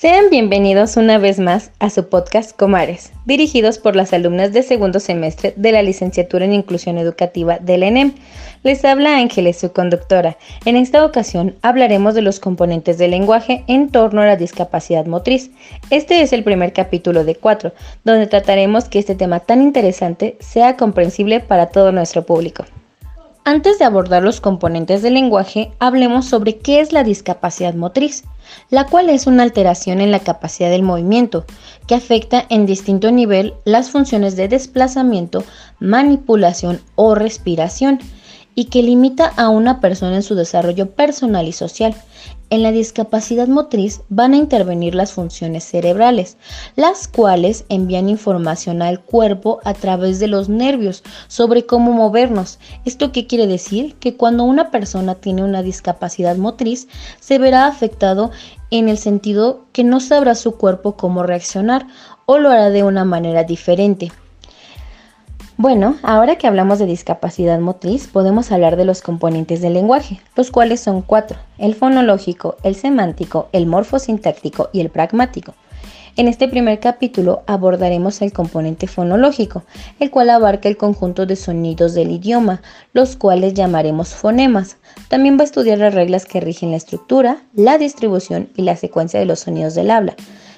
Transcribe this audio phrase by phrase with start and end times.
[0.00, 4.98] Sean bienvenidos una vez más a su podcast Comares, dirigidos por las alumnas de segundo
[4.98, 8.14] semestre de la licenciatura en Inclusión Educativa del ENEM.
[8.62, 10.38] Les habla Ángeles, su conductora.
[10.64, 15.50] En esta ocasión hablaremos de los componentes del lenguaje en torno a la discapacidad motriz.
[15.90, 20.78] Este es el primer capítulo de cuatro, donde trataremos que este tema tan interesante sea
[20.78, 22.64] comprensible para todo nuestro público.
[23.44, 28.24] Antes de abordar los componentes del lenguaje, hablemos sobre qué es la discapacidad motriz,
[28.68, 31.46] la cual es una alteración en la capacidad del movimiento
[31.86, 35.42] que afecta en distinto nivel las funciones de desplazamiento,
[35.78, 38.00] manipulación o respiración
[38.60, 41.94] y que limita a una persona en su desarrollo personal y social.
[42.50, 46.36] En la discapacidad motriz van a intervenir las funciones cerebrales,
[46.76, 52.58] las cuales envían información al cuerpo a través de los nervios sobre cómo movernos.
[52.84, 53.94] ¿Esto qué quiere decir?
[53.94, 56.86] Que cuando una persona tiene una discapacidad motriz,
[57.18, 58.30] se verá afectado
[58.70, 61.86] en el sentido que no sabrá su cuerpo cómo reaccionar
[62.26, 64.12] o lo hará de una manera diferente.
[65.62, 70.50] Bueno, ahora que hablamos de discapacidad motriz, podemos hablar de los componentes del lenguaje, los
[70.50, 75.52] cuales son cuatro, el fonológico, el semántico, el morfosintáctico y el pragmático.
[76.16, 79.62] En este primer capítulo abordaremos el componente fonológico,
[79.98, 82.62] el cual abarca el conjunto de sonidos del idioma,
[82.94, 84.78] los cuales llamaremos fonemas.
[85.08, 89.20] También va a estudiar las reglas que rigen la estructura, la distribución y la secuencia
[89.20, 90.16] de los sonidos del habla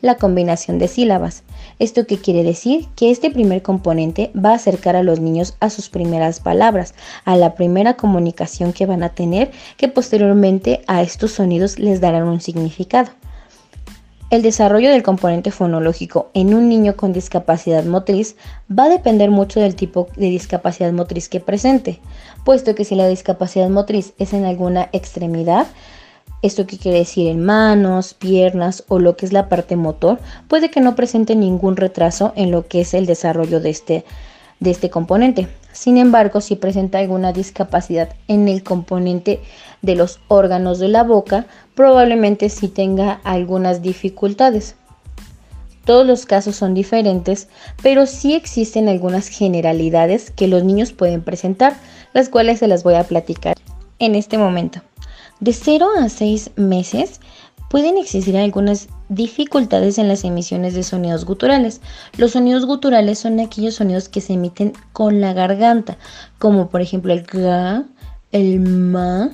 [0.00, 1.42] la combinación de sílabas.
[1.78, 2.86] ¿Esto quiere decir?
[2.96, 7.36] Que este primer componente va a acercar a los niños a sus primeras palabras, a
[7.36, 12.40] la primera comunicación que van a tener, que posteriormente a estos sonidos les darán un
[12.40, 13.10] significado.
[14.30, 18.36] El desarrollo del componente fonológico en un niño con discapacidad motriz
[18.68, 22.00] va a depender mucho del tipo de discapacidad motriz que presente,
[22.44, 25.66] puesto que si la discapacidad motriz es en alguna extremidad,
[26.42, 30.70] esto que quiere decir en manos, piernas o lo que es la parte motor, puede
[30.70, 34.04] que no presente ningún retraso en lo que es el desarrollo de este,
[34.60, 35.48] de este componente.
[35.72, 39.40] Sin embargo, si presenta alguna discapacidad en el componente
[39.80, 44.76] de los órganos de la boca, probablemente sí tenga algunas dificultades.
[45.84, 47.48] Todos los casos son diferentes,
[47.82, 51.74] pero sí existen algunas generalidades que los niños pueden presentar,
[52.12, 53.56] las cuales se las voy a platicar
[53.98, 54.80] en este momento.
[55.40, 57.20] De 0 a 6 meses
[57.68, 61.80] pueden existir algunas dificultades en las emisiones de sonidos guturales.
[62.16, 65.98] Los sonidos guturales son aquellos sonidos que se emiten con la garganta,
[66.38, 67.84] como por ejemplo el ga,
[68.30, 69.30] el ma,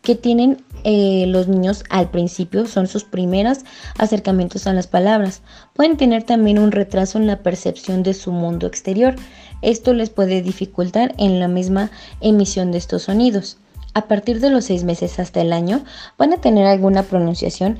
[0.00, 3.58] que tienen eh, los niños al principio, son sus primeros
[3.98, 5.42] acercamientos a las palabras.
[5.74, 9.16] Pueden tener también un retraso en la percepción de su mundo exterior.
[9.60, 13.58] Esto les puede dificultar en la misma emisión de estos sonidos
[13.94, 15.84] a partir de los seis meses hasta el año
[16.18, 17.78] van a tener alguna pronunciación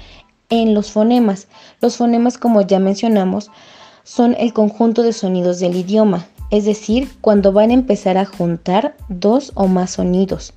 [0.50, 1.48] en los fonemas.
[1.80, 3.50] Los fonemas, como ya mencionamos,
[4.04, 8.94] son el conjunto de sonidos del idioma, es decir, cuando van a empezar a juntar
[9.08, 10.52] dos o más sonidos.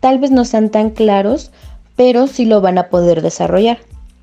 [0.00, 1.50] Tal vez no sean tan claros,
[1.96, 3.78] pero sí lo van a poder desarrollar.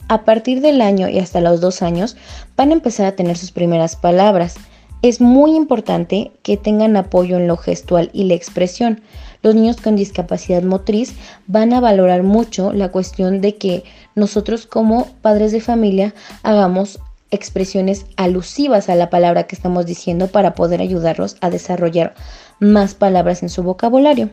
[0.08, 2.18] A partir del año y hasta los dos años
[2.56, 4.56] van a empezar a tener sus primeras palabras.
[5.02, 9.02] Es muy importante que tengan apoyo en lo gestual y la expresión,
[9.42, 11.16] los niños con discapacidad motriz
[11.48, 16.14] van a valorar mucho la cuestión de que nosotros como padres de familia
[16.44, 17.00] hagamos
[17.32, 22.14] expresiones alusivas a la palabra que estamos diciendo para poder ayudarlos a desarrollar
[22.60, 24.30] más palabras en su vocabulario.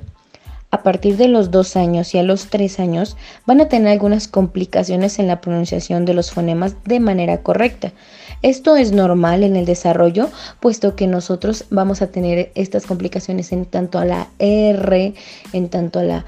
[0.71, 4.29] A partir de los dos años y a los tres años van a tener algunas
[4.29, 7.93] complicaciones en la pronunciación de los fonemas de manera correcta.
[8.43, 10.29] Esto es normal en el desarrollo,
[10.61, 15.15] puesto que nosotros vamos a tener estas complicaciones en tanto a la R,
[15.55, 16.25] en tanto a la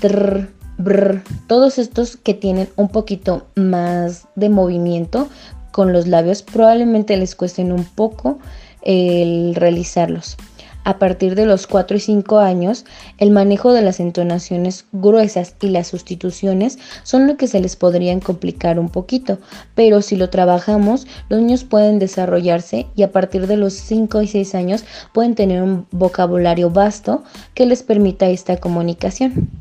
[0.00, 5.28] TR, BR, todos estos que tienen un poquito más de movimiento
[5.72, 8.38] con los labios probablemente les cuesten un poco
[8.82, 10.36] el realizarlos
[10.84, 12.84] a partir de los 4 y 5 años,
[13.18, 18.20] el manejo de las entonaciones gruesas y las sustituciones son lo que se les podrían
[18.20, 19.38] complicar un poquito,
[19.74, 24.28] pero si lo trabajamos, los niños pueden desarrollarse y a partir de los 5 y
[24.28, 27.22] 6 años pueden tener un vocabulario vasto
[27.54, 29.57] que les permita esta comunicación.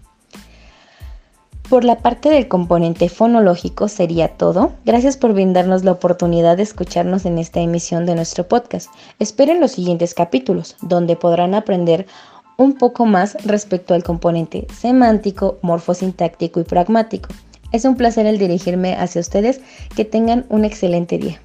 [1.69, 4.71] Por la parte del componente fonológico sería todo.
[4.85, 8.89] Gracias por brindarnos la oportunidad de escucharnos en esta emisión de nuestro podcast.
[9.19, 12.07] Esperen los siguientes capítulos, donde podrán aprender
[12.55, 17.29] un poco más respecto al componente semántico, morfosintáctico y pragmático.
[17.73, 19.59] Es un placer el dirigirme hacia ustedes.
[19.93, 21.41] Que tengan un excelente día.